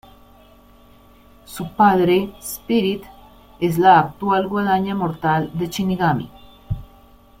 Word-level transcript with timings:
Su 1.45 1.73
padre, 1.73 2.33
Spirit, 2.41 3.03
es 3.59 3.77
la 3.77 3.99
actual 3.99 4.47
Guadaña 4.47 4.95
Mortal 4.95 5.51
de 5.53 5.67
Shinigami. 5.69 6.27